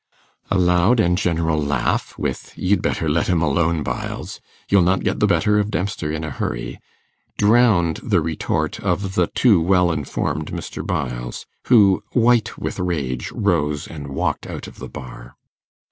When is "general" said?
1.15-1.61